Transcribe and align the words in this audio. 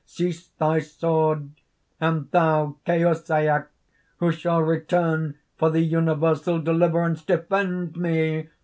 seize 0.03 0.47
thy 0.57 0.79
sword! 0.79 1.51
And 1.99 2.31
thou, 2.31 2.77
Kaosyac, 2.87 3.67
who 4.17 4.31
shall 4.31 4.63
return 4.63 5.37
for 5.57 5.69
the 5.69 5.81
universal 5.81 6.59
deliverance, 6.59 7.23
defend 7.23 7.95
me! 7.95 8.49